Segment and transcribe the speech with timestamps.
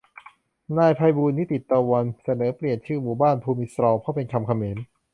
[0.77, 4.77] นายไพบูลย์ นิติตะวัน เสนอเปลี่ยนชื่อหมู่บ้าน "ภูมิซรอล" เพราะเป็นคำเขมร